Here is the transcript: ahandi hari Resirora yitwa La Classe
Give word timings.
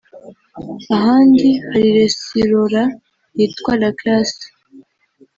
ahandi 0.95 1.47
hari 1.67 1.89
Resirora 1.97 2.83
yitwa 3.37 3.71
La 3.81 3.89
Classe 3.99 4.45